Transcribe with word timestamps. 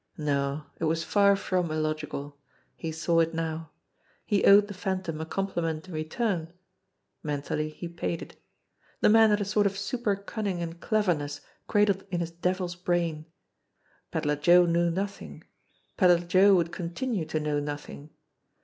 No 0.17 0.63
it 0.79 0.85
was 0.85 1.03
far 1.03 1.35
from 1.35 1.69
illogical. 1.69 2.35
He 2.75 2.91
saw 2.91 3.19
it 3.19 3.35
now. 3.35 3.69
He 4.25 4.43
owed 4.45 4.67
the 4.67 4.73
Phantom 4.73 5.21
a 5.21 5.27
compliment 5.27 5.87
in 5.87 5.93
return. 5.93 6.51
Mentally 7.21 7.69
he 7.69 7.87
paid 7.87 8.23
it. 8.23 8.35
The 9.01 9.09
man 9.09 9.29
had 9.29 9.41
a 9.41 9.45
sort 9.45 9.67
of 9.67 9.77
super 9.77 10.15
cunning 10.15 10.59
and 10.59 10.79
cleverness 10.81 11.41
cradled 11.67 12.03
in 12.09 12.19
his 12.19 12.31
devil's 12.31 12.73
brain! 12.75 13.27
Pedler 14.09 14.37
Joe 14.37 14.65
knew 14.65 14.89
nothing; 14.89 15.43
Pedler 15.97 16.25
Joe 16.27 16.55
would 16.55 16.71
continue 16.71 17.25
to 17.25 17.39
know 17.39 17.59
nothing. 17.59 18.09